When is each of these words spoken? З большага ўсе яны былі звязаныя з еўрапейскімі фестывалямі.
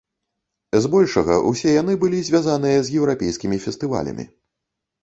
З 0.85 0.89
большага 0.95 1.35
ўсе 1.51 1.75
яны 1.81 1.99
былі 2.05 2.25
звязаныя 2.31 2.79
з 2.89 2.97
еўрапейскімі 3.03 3.65
фестывалямі. 3.69 4.29